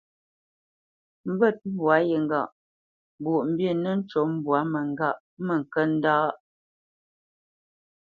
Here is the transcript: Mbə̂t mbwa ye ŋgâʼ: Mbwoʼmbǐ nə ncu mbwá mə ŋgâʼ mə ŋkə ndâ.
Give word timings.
Mbə̂t 1.31 1.57
mbwa 1.71 1.95
ye 2.07 2.17
ŋgâʼ: 2.25 2.49
Mbwoʼmbǐ 3.19 3.67
nə 3.83 3.91
ncu 3.99 4.19
mbwá 4.33 4.59
mə 4.71 4.79
ŋgâʼ 4.91 5.17
mə 5.45 5.53
ŋkə 5.61 5.81
ndâ. 5.93 6.15